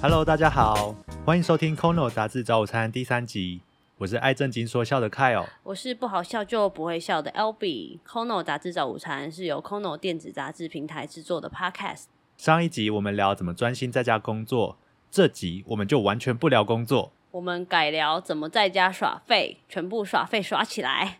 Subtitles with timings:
[0.00, 0.94] Hello，大家好，
[1.26, 3.62] 欢迎收听《Kono 杂志早午餐》第三集。
[3.96, 5.44] 我是爱正经说笑的 Kyle。
[5.64, 7.98] 我是不好笑就不会笑的 Albee。
[8.06, 12.04] Kono 杂志早午餐是由 Kono 电子杂志平台制作的 Podcast。
[12.36, 14.76] 上一集我们聊怎么专心在家工作，
[15.10, 17.10] 这集我们就完全不聊工作。
[17.32, 21.18] 我们改聊怎么在家耍废，全部耍废耍起来。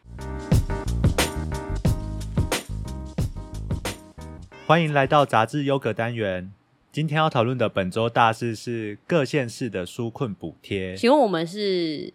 [4.68, 6.52] 欢迎来到杂志优格单元。
[6.98, 10.96] 今天要讨论的本周大事是各县市的纾困补贴。
[10.96, 12.12] 请问我们是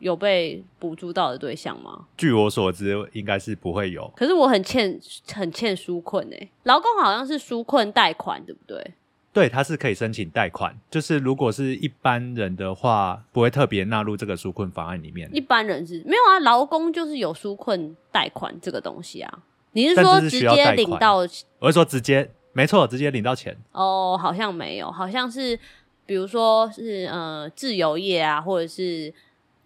[0.00, 2.06] 有被补助到的对象吗？
[2.16, 4.12] 据我所知，应该是不会有。
[4.16, 4.98] 可是我很欠
[5.32, 8.94] 很欠纾困哎，劳工好像是纾困贷款，对不对？
[9.32, 15.30] 对，它是可以申请贷款，就是如果是一般人的话，不会特别纳入这个纾困方案里面。
[15.32, 19.44] 一般人是没有啊，劳工就是有纾困贷款这个东西啊。
[19.70, 21.18] 你是说直接领到？
[21.60, 23.54] 我是说直接，没错，直接领到钱。
[23.72, 25.58] 哦，好像没有，好像是，
[26.06, 29.12] 比如说是呃自由业啊，或者是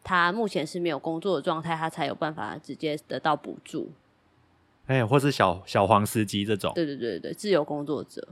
[0.03, 3.93] 他目前是没有工作的状态，他才有办法直接得到补助。
[4.87, 6.73] 哎，或是小小黄司机这种。
[6.75, 8.27] 对对对对，自由工作者。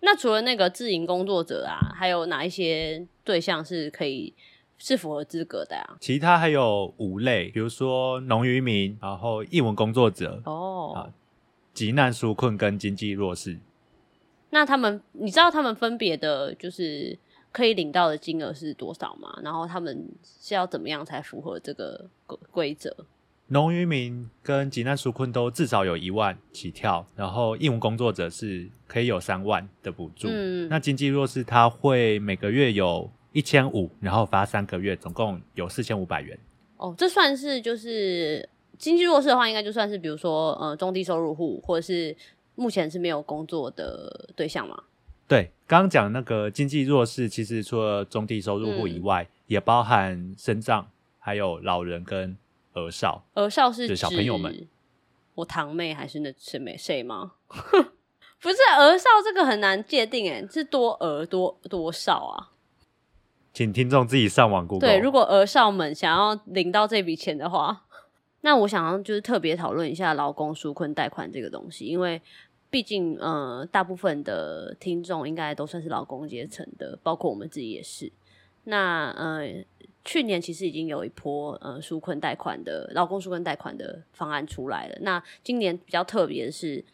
[0.00, 4.34] 那除了那个自营工作者啊，还有哪一些对象是可以
[4.76, 5.96] 是符合资格的啊？
[6.00, 10.98] 其他还有五类，比如说农渔民，然后译文工作者，哦，啊，
[11.72, 13.60] 急难纾困跟经济弱势。
[14.50, 17.18] 那他们，你知道他们分别的，就是
[17.50, 19.38] 可以领到的金额是多少吗？
[19.42, 22.94] 然后他们是要怎么样才符合这个规规则？
[23.48, 30.28] 农渔民跟急难纾困都至少有一万起跳，然后义务工作者是可以有三万的补助。
[30.30, 36.38] 嗯，那经济弱势他会每个月有一千五，然后发三个月，总共有四千五百元。
[36.78, 42.16] 哦，这算是就是经济弱势的话，应该就算是比如说呃中低收入户，或者是
[42.54, 44.84] 目前是没有工作的对象吗？
[45.26, 50.88] 对，刚刚讲那个经济弱势，其实除了中低收入户以外，也包含身障，
[51.18, 52.36] 还有老人跟。
[52.76, 54.66] 儿少，儿少是小朋友们，
[55.36, 57.34] 我堂妹还是那谁没谁吗？
[58.42, 62.50] 不是儿少这个很难界定哎，是多儿多多少啊？
[63.52, 64.88] 请听众自己上网 Google。
[64.88, 67.84] 对，如果儿少们想要领到这笔钱的话，
[68.44, 72.20] 那我想要就是特别讨论一下劳工纾困贷款这个东西，因为
[72.68, 78.12] 毕竟呃，大部分的听众应该都算是劳工阶层的，包括我们自己也是。
[78.64, 79.64] 那呃。
[80.06, 84.98] 去年其实已经有一波呃纾困贷款的劳工纾困贷款的方案出来了。
[85.00, 86.84] 那今年比较特别的是，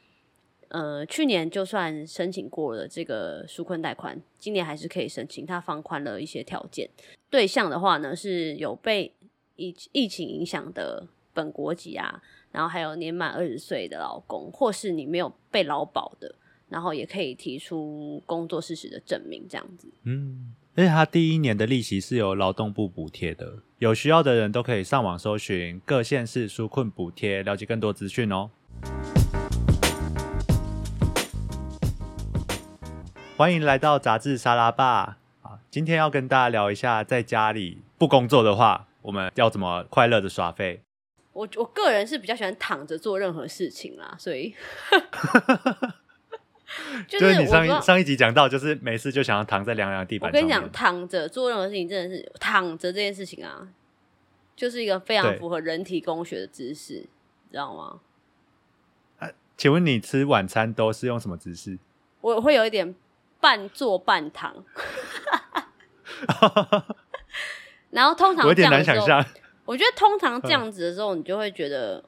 [0.69, 5.45] 呃，去年就算申请过了这个纾困贷款，今年还是可以申请。
[5.45, 6.89] 它放宽了一些条件，
[7.29, 9.13] 对象的话呢是有被
[9.57, 11.09] 疫疫情影响的
[11.41, 12.21] 本国籍啊，
[12.53, 16.35] 然后还有年满二十岁的老公，或是你没有被劳保的，
[16.69, 19.89] 然后也可以提出工作事实的证明，这样子。
[20.03, 20.55] 嗯。
[20.77, 28.51] 而且他第一年的利息是由劳动部补贴的，有需要的人都可以上网搜寻各县市纾困补贴，了解更多资讯哦。
[33.39, 35.17] 欢迎来到杂志沙拉吧！
[35.71, 40.83] 今天要跟大家聊一下，在家里不工作的话，我们要怎么快乐的耍废？
[41.33, 44.55] 我我个人是比较喜欢躺着做任何事情啦，所以。
[47.09, 50.31] 就是你上一上一集讲到，就是没事就想要躺在凉凉的地板。
[50.31, 53.67] 我跟你讲，躺着做任何事情，真的是躺着这件事情啊，
[54.55, 57.09] 就是一个非常符合人体工学的姿势，
[57.51, 58.01] 知道吗？
[59.57, 61.77] 请问你吃晚餐都是用什么姿势？
[62.23, 62.95] 我会有一点
[63.41, 64.65] 半坐半躺，
[67.91, 69.27] 然后通常有点难想象。
[69.71, 72.03] 我觉得通常这样子的时候，你就会觉得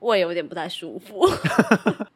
[0.00, 1.26] 胃有点不太舒服。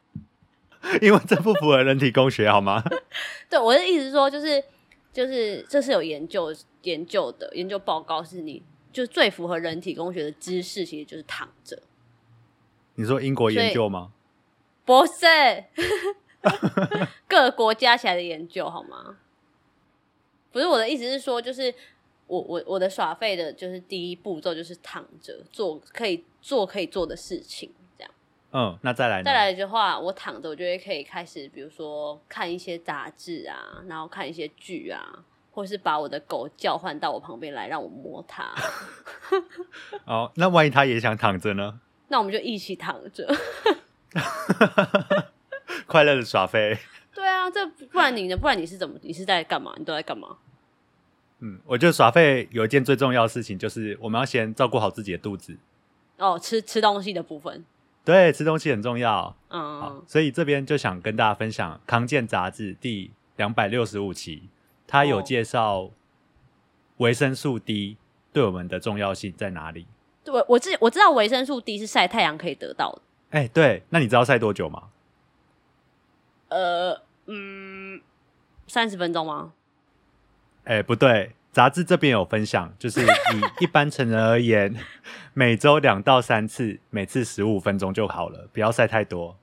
[1.01, 2.83] 因为这不符合人体工学，好吗？
[3.49, 4.63] 对，我的意思是说，就是
[5.11, 8.61] 就是这是有研究研究的研究报告，是你
[8.93, 11.81] 就最符合人体工学的姿势，其实就是躺着。
[12.93, 14.11] 你说英国研究吗？
[14.85, 15.25] 不是，
[17.27, 19.17] 各个国加起来的研究，好吗？
[20.51, 21.73] 不是我的意思是说，就是
[22.27, 27.71] 我我我的耍废的，就是第一步骤就是躺着做可以做可以做的事情。
[27.97, 28.11] 这样
[28.51, 38.53] 嗯，那再来再来的话，我躺着，我觉得可以开始，比如说看一些杂志啊，然后看一些剧啊，或是把我的狗叫唤到我旁边来，让我摸它。
[40.05, 41.79] 哦，那万一它也想躺着呢？
[42.07, 43.27] 那我们就一起躺着，
[45.87, 46.77] 快乐的耍飞。
[47.13, 48.37] 对啊，这不然你呢？
[48.37, 48.97] 不然你是怎么？
[49.01, 49.73] 你是在干嘛？
[49.77, 50.37] 你都在干嘛？
[51.45, 55.55] 嗯，我觉得耍废有一件最重要的事情，就是我们要先照顾好自己的肚子。
[56.17, 57.63] 哦，吃吃东西的部分。
[58.03, 59.35] 对，吃东西很重要。
[59.49, 64.49] 嗯，所以这边就想跟大家分享《康健》杂志第两百六十五期，
[64.87, 65.91] 它有哦介绍
[66.97, 67.97] 维生素 D
[68.33, 69.85] 对我们的重要性在哪里。
[70.23, 73.01] 对，我知我知道维生素 D 是晒太阳可以得到的。
[73.29, 74.89] 哎、对，那你知道晒多久吗？
[76.49, 78.01] 呃，嗯，
[78.65, 79.53] 三十分钟吗？
[80.65, 83.05] 哎、不对，杂志这边有分享，就是以
[83.63, 84.75] 一般成人而言，
[85.33, 89.37] 每周两到三次，每次十五分钟就好了，不要晒太多。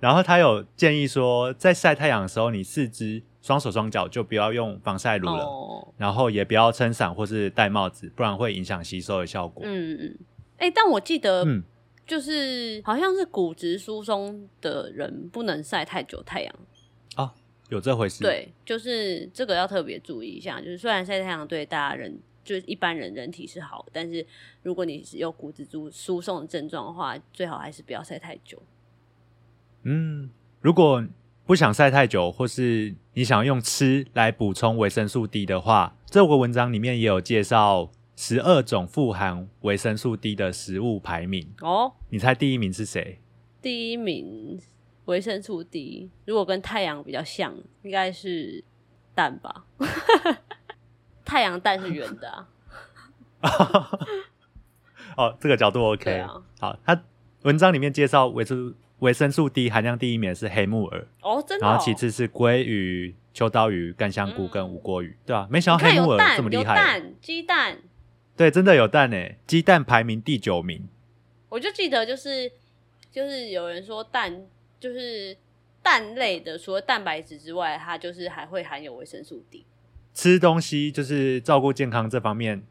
[0.00, 9.64] 然后他有建议说，在晒太阳的时候，你四肢、双手、双脚就不要用防晒乳了，哦，然后也不要撑伞或是戴帽子，不然会影响吸收的效果。
[9.66, 10.18] 嗯嗯，
[10.58, 11.64] 哎、但我记得嗯，
[12.06, 16.54] 就是好像是骨质疏松的人不能晒太久太阳。
[17.68, 20.60] 有这回事。，对，就是这个要特别注意一下。
[20.60, 24.24] 就是虽然晒太阳对大家人，就是一般人人体是好，但是
[24.62, 28.62] 如果你是有骨质疏疏松的症状的话，最好还是不要晒太久。
[29.82, 30.30] 嗯，
[30.60, 31.06] 如果
[31.46, 41.54] 不想晒太久，或是你想用吃来补充维生素 D 的话，这个文章里面也有介绍十二种富含维生素 D 的食物排名。
[41.60, 43.20] 哦，你猜第一名是谁？
[43.62, 44.60] 第一名
[45.08, 48.62] 维生素 D，如果跟太阳比较像，应该是
[49.14, 49.64] 蛋吧？
[51.24, 52.48] 太阳蛋是圆的啊。
[55.16, 56.18] 哦，这个角度 OK。
[56.18, 57.02] 啊好，它
[57.42, 61.70] 文章里面介绍维生维生素 D 含量第一名是黑木耳，哦，真的、哦。
[61.70, 67.78] 然后其次是鲑鱼、秋刀鱼、干香菇跟嗯无锅鱼，对吧、没想到黑木耳这么厉害，蛋，鸡蛋。
[68.36, 70.86] 对，真的有蛋诶，鸡蛋排名第九名。
[71.48, 72.52] 我就记得就是
[73.10, 74.44] 就是有人说蛋
[74.80, 75.36] 就是
[75.82, 79.64] 蛋类的，除了蛋白质之外，它就是还会含有维生素 D。
[80.14, 82.64] 吃东西就是照顾健康这方面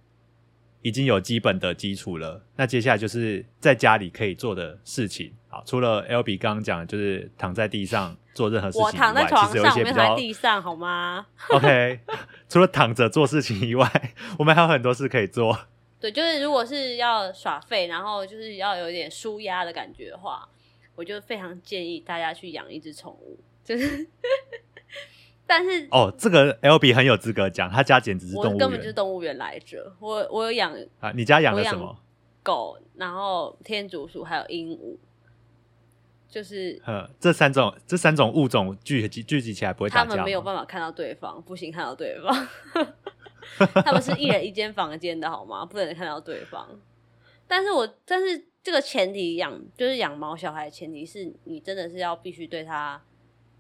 [0.82, 2.44] 已经有基本的基础了。
[2.58, 5.34] 那接下来就是在家里可以做的事情。
[5.48, 11.26] 好，除了 L B 刚刚讲的，就是躺在地上做任何事情我躺在床上，我没有躺些比较在地上，好吗？
[11.52, 12.00] OK。
[12.50, 15.58] 除了躺着做事情以外，我们还有很多事可以做。
[16.00, 20.48] 对，就是如果是要耍废，然后就是要有点舒压的感觉的话，
[20.98, 23.40] 我就非常建议大家去养一只宠物。
[23.64, 24.08] 就是，
[25.46, 29.94] 但是哦，这个 L B 很有资格讲，他家简直是我动物根本就是动物园来着。
[30.00, 31.12] 我我有养啊！
[31.16, 31.98] 你家养了什么？
[32.44, 34.98] 狗，然后天竺鼠，还有鹦鹉，
[36.30, 40.10] 就是呃，这三种这三种物种聚集聚集起来不会打架？
[40.10, 42.48] 他们没有办法看到对方，不行看到对方。
[43.86, 45.66] 他们是一人一间房间的好吗？
[45.66, 46.68] 不能看到对方。
[47.48, 53.02] 但是我但是这个前提养就是养毛小孩，的前提是你真的是要必须对他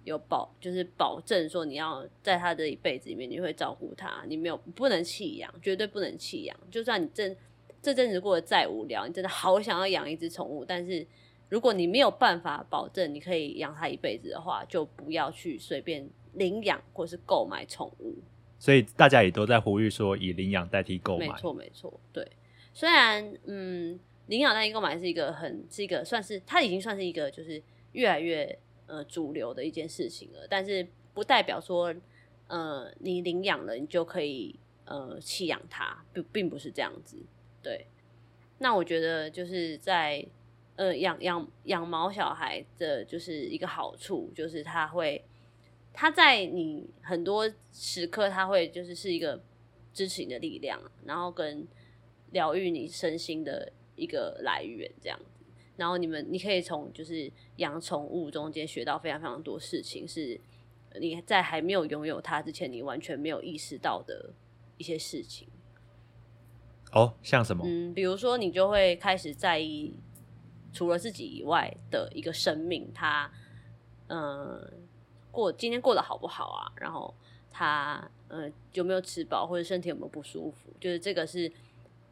[0.04, 6.58] 有保，就是保证说你要在他的一辈子里面你会照顾他，你没有不能弃养，绝对不能弃养。
[6.70, 7.36] 就算你这
[7.82, 11.06] 这阵子过得再无聊，你真的好想要养一只宠物，但是
[11.50, 18.16] 如果你没有办法保证你可以养它一辈子的话，就不要去随便领养或是购买宠物。
[18.60, 21.28] 所以大家也都在呼吁说，以领养代替购买。
[21.28, 22.28] 没错，没错，对。
[22.78, 27.60] 虽然嗯，领养代替购买是一个很是一个算是它已经算是一个就是
[27.94, 31.92] 越来越呃主流的一件事情了，但是不代表说
[32.46, 37.18] 呃你领养了你就可以呃弃养它，并并不是这样子。
[37.64, 37.88] 对。
[38.60, 40.24] 那我觉得就是在
[40.76, 45.26] 呃养养养毛小孩的就是一个好处，就是它会。
[46.00, 49.42] 它在你很多时刻，它会就是是一个
[49.92, 51.68] 支持你的力量，然后跟
[52.32, 55.44] 疗愈你身心的一个来源，这样子。
[55.76, 60.40] 然后你们，你可以从就是养宠物中间学到非常非常多事情，是
[61.00, 64.34] 你在还没有拥有它之前，你完全没有意识到的
[64.78, 65.48] 一些事情。
[66.92, 67.64] 哦，像什么？
[67.68, 69.94] 嗯，比如说你就会开始在意
[70.74, 73.32] 除了自己以外的一个生命，它
[74.08, 74.60] 嗯
[75.30, 76.72] 过今天过得好不好啊？
[76.78, 77.14] 然后
[77.52, 80.74] 它呃有没有吃饱，或者身体有没有不舒服？
[80.80, 81.52] 就是这个是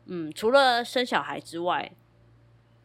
[0.05, 1.91] 嗯，除了生小孩之外，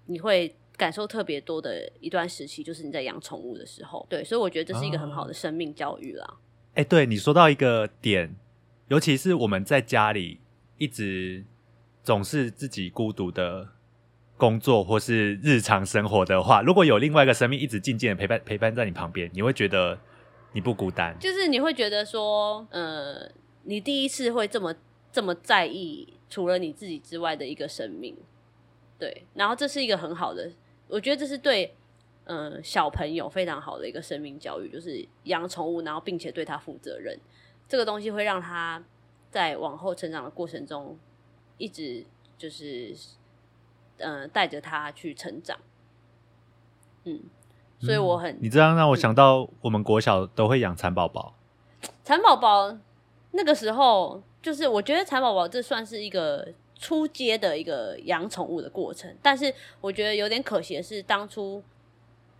[0.07, 4.07] 你会感受特别多的一段时期，就是你在养宠物的时候。
[4.09, 6.39] 对，所以我觉得这是一个很好的生命教育啦。
[6.75, 8.35] 哎、对你说到一个点，
[8.89, 10.41] 尤其是我们在家里
[10.79, 11.45] 一直
[12.03, 13.69] 总是自己孤独的
[14.39, 19.99] 工作或是日常生活的话，如果有另外一个生命一直静静的陪伴陪伴在你旁边，你会觉得
[20.53, 21.15] 你不孤单。
[21.21, 23.31] 就是你会觉得说，呃，
[23.65, 24.75] 你第一次会这么
[25.13, 28.17] 这么在意除了你自己之外的一个生命，
[28.99, 30.51] 对，然后这是一个很好的，
[30.89, 31.75] 我觉得这是对，
[32.25, 37.19] 嗯，小朋友非常好的一个生命教育，就是养宠物，然后并且对它负责任，
[37.69, 38.83] 这个东西会让他
[39.31, 40.97] 在往后成长的过程中，
[41.59, 42.07] 一直
[42.39, 42.95] 就是，
[43.99, 45.59] 嗯，带着他去成长，
[47.05, 47.25] 嗯，
[47.81, 51.35] 所以我很你这样让我想到，我们国小都会养蚕宝宝。
[52.05, 52.77] 蚕宝宝，
[53.33, 61.63] 那个时候，就是我觉得蚕宝宝这算是一个出街的一个养宠物的过程，但是我觉得有点可惜的是，当初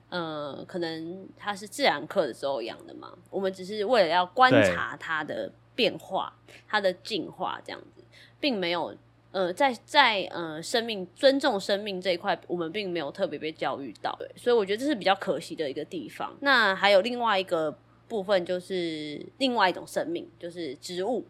[0.09, 6.33] 呃，可能它是自然课的时候养的嘛，我们只是为了要观察它的变化、
[6.67, 8.03] 它的进化这样子，
[8.41, 8.97] 并没有
[9.33, 16.37] 呃，在在呃生命尊重生命这一块，我们并没有特别被教育到，对，所以我觉得这是比较可惜的一个地方。
[16.41, 17.77] 那还有另外一个。
[18.11, 21.25] 部分就是另外一种生命，就是植物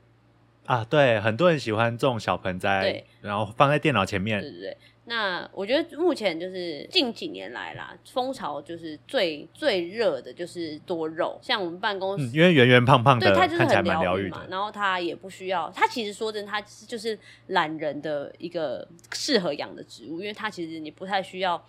[0.66, 0.84] 啊。
[0.84, 4.40] 对，很多人喜欢种小盆栽，对，然后放在电脑前面。
[4.40, 4.76] 对对对。
[5.06, 11.36] 那我觉得目前就是近几年来啦，风潮就是最最热的就是多肉。
[11.42, 14.46] 像我们办公室，因为圆圆胖胖的，对，它就是很疗愈嘛。
[14.48, 21.60] 然后它也不需要，它其实说真的，它就是懒人的一个适合养的植物，因为它其实你不太需要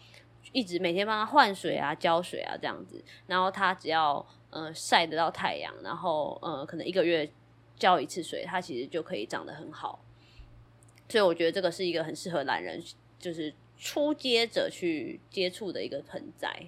[0.51, 3.03] 一直每天帮它换水啊、浇水啊这样子。
[3.25, 7.27] 然后它只要呃，晒得到太阳，然后呃，可能一个月
[7.77, 10.03] 浇一次水，它其实就可以长得很好。
[11.09, 12.81] 所以我觉得这个是一个很适合懒人，
[13.19, 16.67] 就是初阶者去接触的一个盆栽。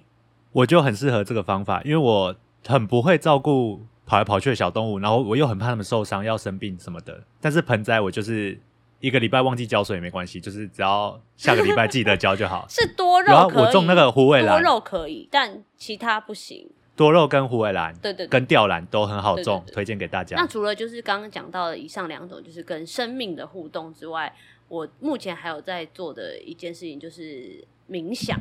[0.52, 7.24] 我就很适合这个方法，因为我很不会照顾跑来跑去的小动物，然后我又很怕它们受伤、要生病什么的。
[7.40, 8.60] 但是盆栽我就是
[9.00, 12.66] 一个礼拜忘记浇水也没关系，就是只要下个礼拜记得 浇就好。
[12.68, 16.70] 是多肉可以，我种那个虎尾兰，多肉可以，但其他不行。
[16.96, 20.36] 多肉跟虎尾兰，对对，跟吊兰都很好种，推荐给大家。
[20.36, 24.32] 那除了就是刚刚讲到的以上两种，就是跟生命的互动之外，
[24.68, 28.38] 我目前还有在做的一件事情就是冥想。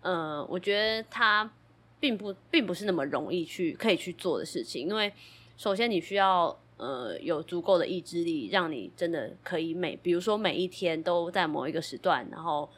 [0.00, 1.50] 呃，我觉得它
[2.00, 5.12] 并不并不是那么容易去可以去做的事情，因为
[5.56, 12.70] 首先你需要呃有足够的意志力，让你真的可以每比如说每一天都在某一个时段，然后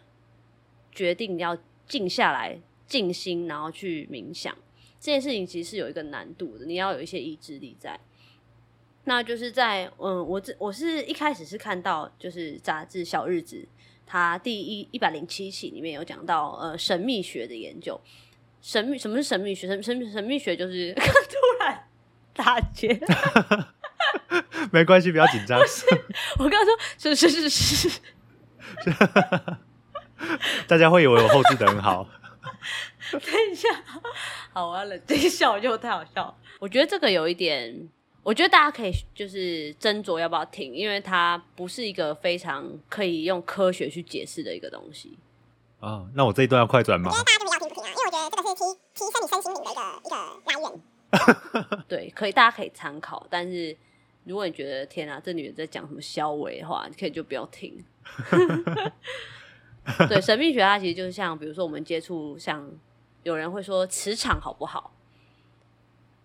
[0.91, 1.57] 决定要
[1.87, 4.53] 静下来静心，然后去冥想。
[5.01, 7.99] 这件事情其实是有一个难度的，你要有一些意志力在。
[9.05, 13.57] 那就是在嗯，我这我是一开始是看到就是杂志《小日子》
[14.07, 17.99] 它第一一百零七期里面有讲到呃神秘学的研究，
[18.61, 19.67] 神秘什么是神秘学？
[19.67, 21.89] 神神神秘学就是 突然
[22.35, 23.01] 打结，
[24.71, 25.59] 没关系，不要紧张。
[26.39, 28.01] 我刚刚说是是是是，
[30.69, 32.07] 大家会以为我后置的很好。
[33.13, 33.69] 等一下，
[34.53, 36.37] 好，我要冷静笑，就太好笑。
[36.59, 37.89] 我觉得这个有一点，
[38.23, 45.19] 我觉得大家可以就是斟酌要不要听，因为它不是一个非常可以用科学去解释的一个东西。
[45.81, 47.11] 啊，那我这一段要快转吗？
[47.11, 48.61] 我觉得大家就是要听不听啊，因为我觉得这个是提
[48.95, 51.83] 提升你身心灵的一个一个来源。
[51.89, 53.27] 对，可以，大家可以参考。
[53.31, 53.77] 但是
[54.25, 57.83] 如果你觉得天啊，这女人在讲什么消委的话，你可以就不要听。
[60.09, 62.71] 对，神秘学它其实就是像，比如说我们接触像。
[63.23, 64.95] 有人会说磁场好不好？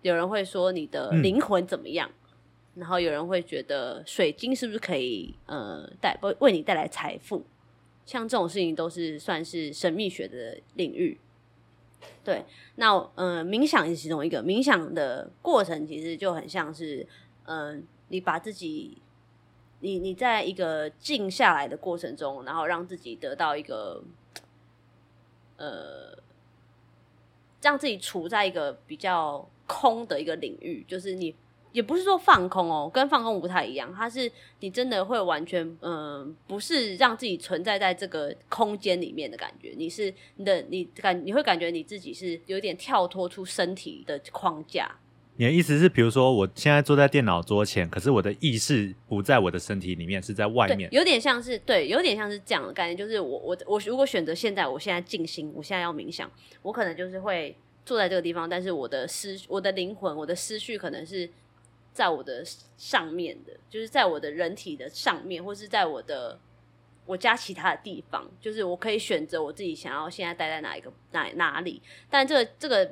[0.00, 2.10] 有人会说你的灵魂怎么样？
[2.74, 7.44] 然后有人会觉得水晶是不是可以呃带为为你带来财富？
[8.06, 11.20] 像这种事情都是算是神秘学的领域。
[12.24, 12.46] 对，
[12.76, 17.06] 那呃冥想是其中一个，冥想的过程其实就很像是
[17.44, 18.96] 嗯，你把自己
[19.80, 24.02] 你你在一个静下来的过程中，然后让自己得到一个
[25.56, 26.16] 呃。
[27.62, 31.34] 让自己处在一个比较空的一个领域，就是你
[31.72, 33.92] 也不是说放空哦，跟放空不太一样。
[33.92, 34.30] 它是
[34.60, 39.74] 你真的会完全嗯，不是让自己存在在这个空间里面的感觉。
[39.76, 44.94] 你是你的你感你会感觉你自己是有点跳脱出身体的框架。
[45.38, 50.88] 你的意思是，比如说我现在坐在电脑桌前，可是我的意识不在我的身体里面，是在外面。
[50.90, 52.96] 有点像是对，有点像是这样的概念。
[52.96, 56.30] 就是我我我如果选择现在，我现在静心，我现在要冥想，
[56.62, 61.28] 我可能就是会坐在这个地方，但是我的思、我的灵魂、我的思绪可能是
[61.92, 62.42] 在我的
[62.78, 66.38] 上面的，就是在我的人体的上面，或是在我的
[67.04, 71.82] 我家其他的地方，就是我可以选择我自己想要现在待在哪一个哪哪里。
[72.08, 72.90] 但这个这个。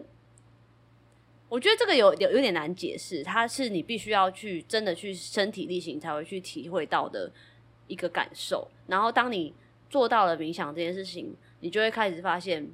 [1.55, 7.31] 我觉得这个有有有点难解释，它是你必须要去真的去身体力行才会去体会到的
[7.87, 8.69] 一个感受。
[8.89, 9.55] 然后当你
[9.89, 12.69] 做到了冥想这件事情，你就会开始发现，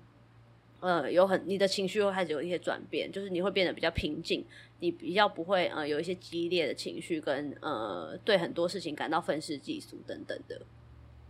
[0.81, 4.43] 呃，有很你的情绪会开始有一些转变，就是你会变得比较平静，
[4.79, 10.59] 你比较不会呃有一些激烈的情绪跟呃对很多事情感到愤世嫉俗等等的。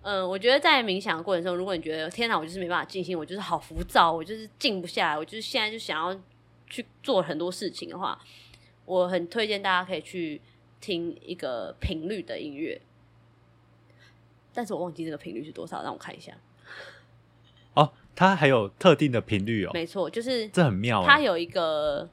[0.03, 6.17] 嗯，我觉得在冥想的过程中，如果你觉得天哪，我就是没办法静心，我就是好浮躁，我就是静不下来，我就是现在就想要。
[6.71, 8.19] 去做很多事情的话，
[8.87, 10.41] 我很推荐大家可以去
[10.81, 12.81] 听一个频率的音乐，
[14.55, 16.33] 但是我忘记这个频率是多少，让我看一下。
[17.75, 22.09] 哦，它还有特定的频率哦，没错，就是这很妙，它有一个，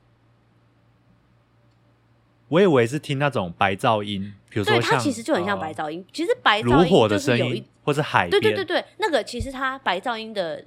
[2.49, 6.05] 我以为是听那种白噪音，比如说对，它其实就很像白呃噪音。
[6.11, 10.63] 其实白炉噪音火的声音，或是海，对对对对，那个其实它白噪音的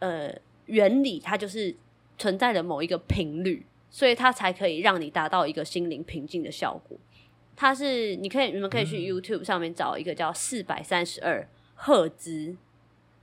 [0.00, 0.34] 呃
[0.66, 1.74] 原理，它就是
[2.18, 6.98] 存在的某一个频率，所以它才可以让你达到一个心灵平静的效果。
[7.56, 12.56] 它是你可以你们可以嗯去 YouTube 上面找一个叫四百三十二赫兹，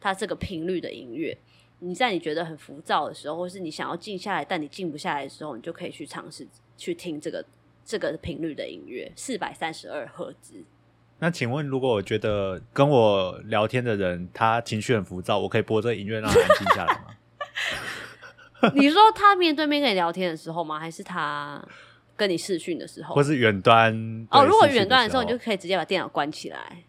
[0.02, 1.38] 它这个频率的音乐。
[1.80, 6.48] 你在你觉得很浮躁的时候，或是你想要静下来但你静不下来的时候，你就可以去尝试
[6.78, 7.46] 去听这个
[7.86, 10.64] 这个频率的音乐，四百三十二赫兹。
[11.20, 17.16] 那请问，如果我觉得跟我聊天的人他情绪很浮躁，我可以播这个音乐让他安静下来吗？
[18.74, 20.80] 你说他面对面跟你聊天的时候吗？
[20.80, 21.62] 还是他
[22.16, 23.22] 跟你视讯的时候或？
[23.24, 23.94] 是远端
[24.32, 26.84] 哦，如果远端的时候，候你就可以直接把电脑关起来，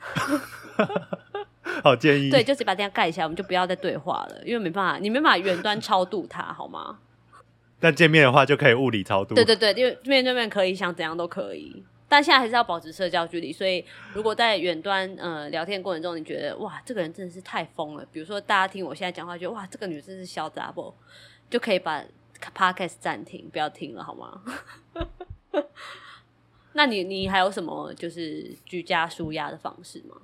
[1.82, 6.98] 好建议，对，就直接把电脑盖起来，我们就不要再对话了，因为没办法，你没办法远端超度他，好吗？
[7.80, 11.84] 但见面的话就可以物理超度，对对对，因为面对面可以，想怎样都可以。
[12.14, 20.94] 但现在还是要保持社交距离，所以如果在远端呃聊天过程中，你觉得哇，这个人真的是太疯了，比如说大家听我现在讲话，觉得哇，这个女生是小杂不，
[21.50, 22.04] 就可以把
[22.56, 24.42] podcast 暂停，不要听了，好吗？
[26.74, 30.14] 那你你还有什么就是居家舒压的方式吗？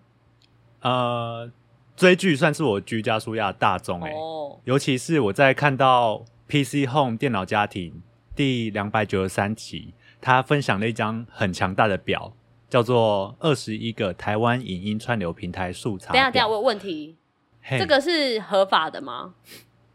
[0.83, 1.51] 呃，
[1.97, 8.01] 追剧算是我居家舒压大众哎、哦，尤其是我在看到 PC Home 电脑家庭
[8.37, 12.33] 第两百九十三期，他分享了一张很强大的表，
[12.69, 17.17] 叫做二十一个台湾影音串流平台速查等下等下，我有问题，
[17.63, 19.35] 嘿这个是合法的吗？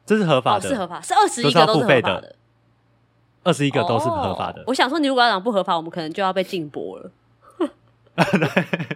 [0.05, 2.35] 这是合法哦，的，是合法，是二十一个都是合法的，
[3.43, 4.61] 二十一个都是合法的。
[4.61, 7.11] 哦我想说，你如果要讲不合法，我们可能就要被禁播了。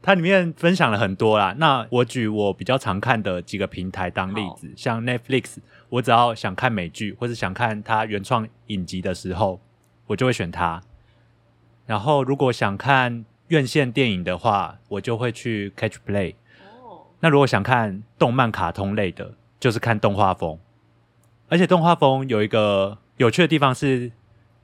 [0.00, 1.54] 它里面分享了很多啦。
[1.58, 5.56] 那我举我比较常看的几个平台当例子，像 Netflix，
[5.90, 9.60] 我只要想看美剧或是想看它原创影集的时候，
[10.08, 10.82] 我就会选它。
[11.86, 16.34] 然后如果想看院线电影的话，我就会去 Catch Play。
[16.82, 20.58] 哦，那如果想看动漫、卡通类的，就是看动画风。
[21.48, 24.12] 而且动画风有一个有趣的地方是，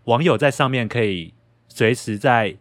[0.04, 1.32] 网友在上面可以
[1.66, 2.56] 随时在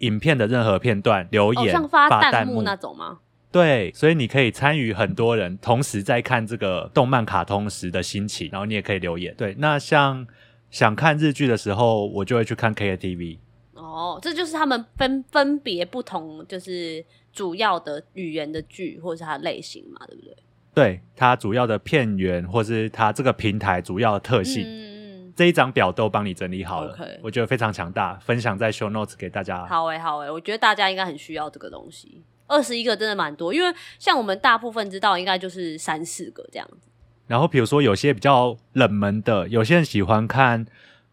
[0.00, 3.20] 影片的任何片段留哦，言、像发弹弹幕那种吗？
[3.50, 9.34] 对，所以你可以参与很多人同时在看这个动漫、卡通时的心情，然后你也可以留言。
[9.38, 10.26] 对，那像
[10.70, 13.38] 想看日剧的时候，我就会去看 KTV。
[13.74, 20.36] 哦，这就是他们分分别不同，就是主要的语言的剧或者是它的类型嘛，对不对？
[20.74, 29.64] 对它主要的片源，或是它这个平台主要的特性，嗯，这一张表都帮你整理好了我觉得非常强大，分享在 show notes 给大家。
[29.66, 32.22] 好诶、好诶、我觉得大家应该很需要这个东西。
[32.46, 36.88] 二十一个真的蛮多，因为像我们大部分知道，应该就是三四个这样子。
[37.26, 40.64] 然后比如说有些比较冷门的，有些人喜欢看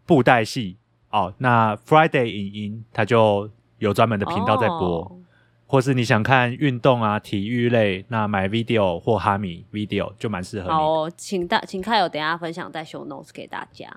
[0.06, 0.76] 布袋戏
[1.10, 5.00] 哦，那 Friday 影音它就有专门的频道在播。
[5.02, 5.20] 哦
[5.66, 10.72] 或是你想看运动啊、体育类，那买 video 或哈米 video 就蛮适合你。
[10.72, 13.88] 好哦，请大请看友等一下分享在 show notes 给大家。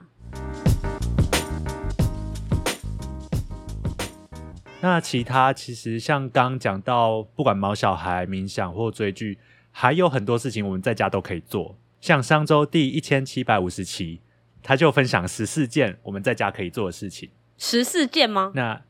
[4.81, 9.37] 那其他其实像刚讲到，不管毛小孩、冥想或追剧，
[9.69, 11.75] 还有很多事情我们在家都可以做。
[11.99, 14.21] 像上周第一千七百五十期，
[14.61, 17.29] 他就分享十四件我们在家可以做的事情。
[17.57, 18.83] 十四件吗那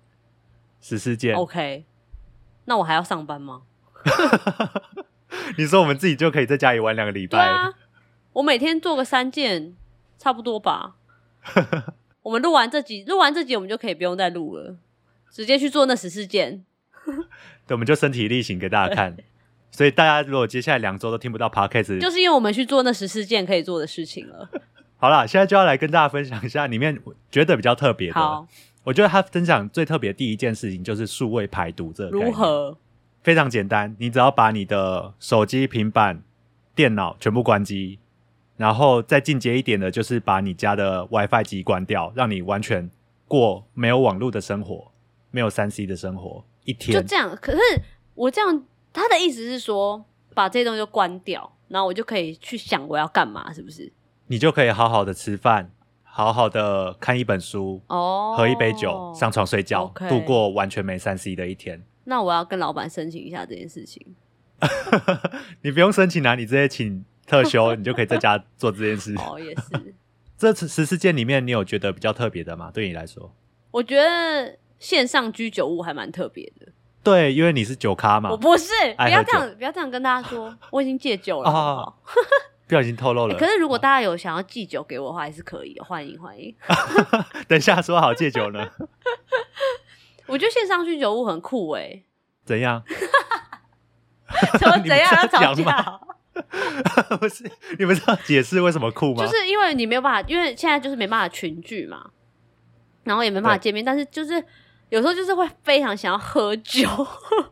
[0.81, 1.85] 十四件，？OK，
[2.65, 3.63] 那我还要上班吗？
[5.57, 7.37] 你说我们自己就可以在家里玩两个礼拜？
[7.37, 7.73] 对啊，
[8.33, 9.75] 我每天做个三件，
[10.17, 10.95] 差不多吧。
[12.23, 14.77] 我们录完这集，录完这集，我们就可以不用再录了，
[15.31, 16.65] 直接去做那十四件。
[17.65, 19.15] 对，我们就身体力行给大家看。
[19.77, 24.49] 所以大家如果接下来两周都听不到 podcast，就是因为我们去做那十四件可以做的事情了。
[24.97, 28.15] 好啦，现在就要来跟大家分享一下里面我觉得比较特别的。
[28.15, 28.47] 好，
[28.83, 32.75] 我觉得他分享最特别的第一件事情就是数位排毒这如何？
[33.21, 36.23] 非常简单，你只要把你的手机、平板、
[36.73, 37.99] 电脑全部关机，
[38.55, 42.89] 然后再进阶一点的，就是把你家的 WiFi 机关掉，让你完全
[43.27, 44.91] 过没有网络的生活，
[45.29, 47.07] 没有三 C 的生活，一天就天。
[47.07, 47.37] 这样。
[47.39, 47.59] 可是
[48.15, 48.63] 我这样，
[48.97, 53.91] 他的意思是说，把这些东西都关掉，然后我就可以去想我要干嘛，是不是？
[54.27, 55.71] 你就可以好好的吃饭，
[56.03, 61.83] 好好的看一本书，哦，喝一杯酒，上床睡觉度过完全没三 C 的一天。
[62.05, 64.15] 那我要跟老板申请一下这件事情。
[65.61, 69.13] 你不用申请啊，你直接请特休，你就可以在家 做这件事。
[69.17, 69.95] 哦，也是。
[70.37, 72.71] 这十四件里面，你有觉得比较特别的吗？
[72.73, 73.33] 对你来说？
[73.71, 76.67] 我觉得线上居酒屋还蛮特别的。
[77.07, 78.35] 对，因为你是酒咖嘛我。
[78.35, 78.67] 不是，
[78.97, 81.49] 不要这样，不要这样跟大家说，我已经戒酒了。
[81.49, 82.01] 不好
[82.67, 83.33] 不小心透露了。
[83.33, 86.53] 欸可是如果大家有想要寄酒给我的话，还是可以的，欢迎欢迎。
[87.47, 88.69] 等一下说好戒酒呢？
[90.25, 92.03] 我觉得线上酗酒屋很酷哎、
[92.43, 92.83] 怎样？
[94.59, 95.99] 怎么怎样要吵架？
[97.17, 99.25] 不是，你们知道解释为什么酷吗？
[99.25, 102.09] 就是因为你没有办法，因为现在就是没办法群聚嘛，
[103.05, 104.43] 然后也没办法对见面，但是就是
[104.89, 106.87] 有时候就是会非常想要喝酒。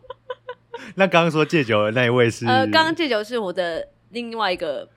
[0.96, 4.88] 那刚刚说戒酒的那一位是呃，刚刚戒酒是我的另外一个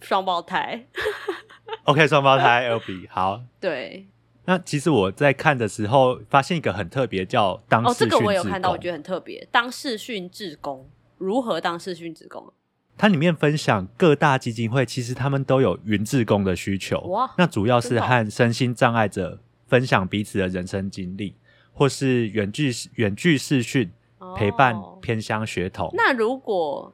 [0.00, 0.86] 双胞胎，
[1.84, 3.42] OK 双胞胎 L B 好。
[3.60, 4.06] 对，
[4.44, 9.46] 那其实我在看的时候，发现一个很特别，叫当哦，视讯这个我有看到，我工觉得很特别。
[9.50, 12.52] 当视讯志工如何当视讯志工？
[12.98, 17.00] 它里面分享各大基金会其实他们都有云志工的需求。
[17.02, 21.34] 哇那主要是和身心障碍者分享彼此的人生经历，
[21.72, 23.90] 或是远距远距视讯
[24.36, 25.90] 陪伴哦偏乡学童。
[25.94, 26.92] 那如果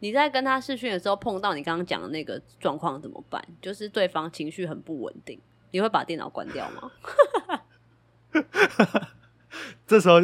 [0.00, 3.42] 你在跟他视讯的时候碰到你刚刚讲的那个状况怎么办？
[3.60, 6.90] 就是对方情绪很不稳定，你会把电脑关掉吗？
[9.86, 10.20] 这时候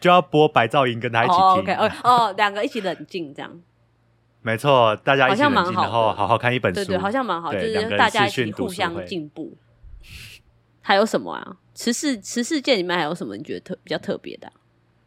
[0.00, 1.42] 就要播白噪音跟他一起听。
[1.42, 3.60] 哦，OK，哦哦， 两个一起冷静这样，
[4.42, 6.80] 没错，大家一起冷静，然后好好看一本书。
[6.80, 9.56] 对对，好像蛮好，就是大家一起互相进步。
[10.80, 11.56] 还有什么啊？
[11.80, 14.52] 十四十四件里面还有什么你觉得特比较特别的啊、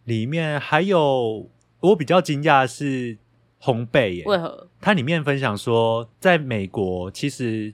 [0.06, 1.50] 里面还有
[1.82, 3.18] 我比较惊讶的是
[3.62, 4.70] 烘焙耶，为何？
[4.80, 7.74] 它里面分享说，在美国其实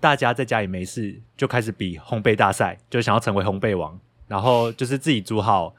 [0.00, 5.76] 大家在家里没事就开始比烘焙大赛，就想要成为烘焙王，然后就是自己煮好，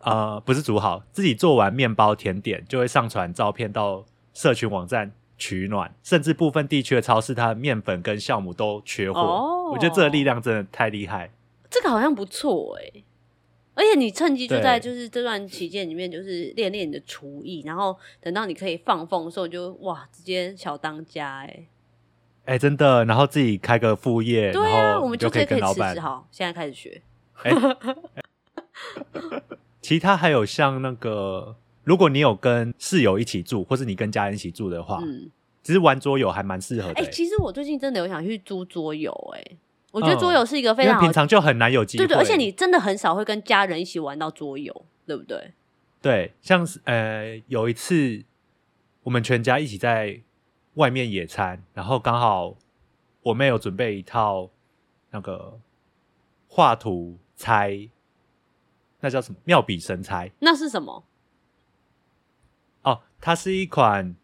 [0.00, 9.20] 呃，不是煮好，自己做完面包甜点就会上传照片到社群网站取暖，甚至部分地区的超市，它的面粉跟酵母都缺货。
[9.20, 11.30] 哦我觉得这个力量真的太厉害。
[11.74, 13.02] 这个好像不错哎、
[13.74, 21.66] 而且你趁机就在就是这段期间里面，就是练练你的厨艺，然后等到你可以放风的时候就，哇，直接小当家哎、
[22.44, 26.00] 哎、真的，然后自己开个副业，对啊，我们就可以可以跟老板辞职。
[26.00, 27.02] 好，现在开始学。
[29.82, 35.28] 其他还有像那个，如果你有跟室友一起住，或是你跟家人一起住的话，嗯，
[35.64, 37.10] 其实玩桌游还蛮适合的、哎、欸。
[37.10, 39.44] 其实我最近真的有想去租桌游哎、
[39.94, 42.04] 我觉得嗯桌游是一个非因为常好平常就很难有机会。
[42.04, 45.52] 对对，而且你真的很少会跟家人一起玩到桌游，对不对？
[46.02, 48.24] 对，像是呃有一次
[49.04, 50.20] 我们全家一起在
[50.74, 52.56] 外面野餐，然后刚好
[53.22, 54.50] 我妹有准备一套
[55.12, 55.60] 那个
[56.48, 57.88] 画图猜，
[58.98, 61.04] 那叫什么妙笔神猜那是什么？
[62.82, 64.16] 哦，它是一款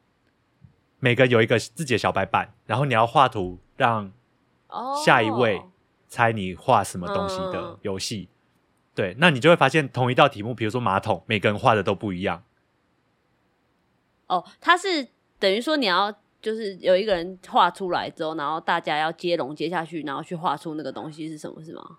[0.98, 4.12] 每个有一个自己的小白板，然后你要画图让哦，
[5.04, 5.62] 下一位
[6.08, 8.28] 猜你画什么东西的嗯游戏。
[8.94, 12.42] 对，那你就会发现同一道题目，比如说马桶，每个人画的都不一样。
[14.26, 21.98] 哦，它是等于说你要就是有一个人画出来之后，然后大家要接龙接下去，然后去画出那个东西是什么，是吗？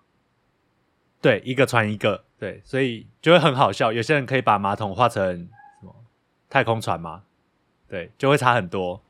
[1.20, 3.92] 对，一个传一个，对，所以就会很好笑。
[3.92, 5.48] 有些人可以把马桶画成
[5.80, 5.94] 什么
[6.50, 7.22] 太空船吗，
[7.88, 9.00] 对，就会差很多。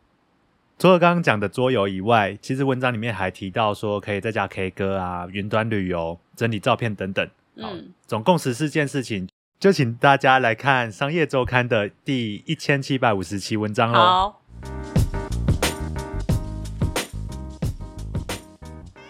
[0.83, 7.25] 除了刚刚讲的桌游以外，其实文章里面还提到说，可以在家 K 歌啊、云端旅游、整理照片等等。
[7.61, 9.29] 好嗯，总共十四件事情，
[9.61, 14.01] 就请大家来看《商业周刊》的第一千七百五十期文章喽。
[14.01, 14.43] 好，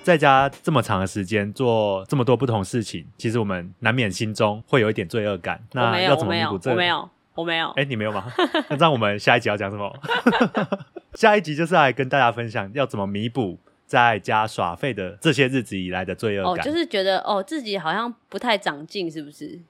[0.02, 5.58] 在家这么长的时间做这么多不同事情，其实我们难免心中会有一点罪恶感。
[5.72, 6.72] 那要怎么弥补，这个？
[6.72, 7.70] 我没有，我没有。
[7.70, 8.30] 哎、你没有吗？
[8.68, 9.90] 那这样我们下一集要讲什么？
[11.14, 16.64] 下一集就是来跟大家分享要怎么弥补在家耍废的这些日子以来的罪恶哦，感。
[16.64, 19.61] 就是觉得哦自己好像不太长进，是不是？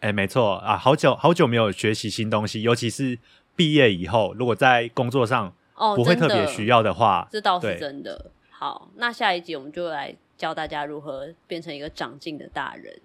[0.00, 3.18] 哎、没错啊，好久好久没有学习新东西，尤其是
[3.54, 8.30] 毕业以后，如果在工作上哦，不会特别需，要的话，这倒是对真的。
[8.50, 13.00] 好，那下一集我们就来教大家如何变成一个长进的大人。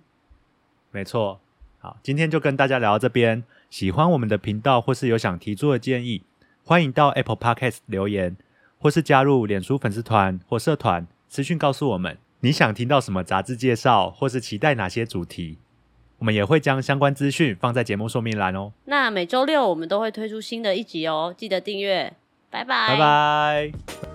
[0.92, 1.40] 没错。
[1.80, 3.44] 好，今天就跟大家聊到这边。
[3.70, 6.24] 喜欢我们的频道或是有想提出的建议，
[6.68, 8.36] 欢迎到 Apple Podcast 留言，
[8.80, 15.60] 或是加入脸书粉丝团或社团私讯告诉我们你想听到什么杂志介绍，或是期待哪些主题。
[16.18, 18.72] 我们也会将相关资讯放在节目说明栏哦。
[18.86, 22.12] 那每周六我们都会推出新的一集哦，记得订阅。
[22.50, 24.15] 拜拜，拜拜。